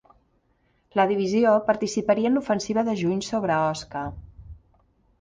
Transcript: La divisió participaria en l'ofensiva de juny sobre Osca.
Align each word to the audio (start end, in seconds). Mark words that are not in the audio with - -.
La 0.99 1.05
divisió 1.11 1.51
participaria 1.69 2.33
en 2.33 2.39
l'ofensiva 2.41 2.87
de 2.91 2.99
juny 3.05 3.23
sobre 3.31 3.63
Osca. 3.71 4.07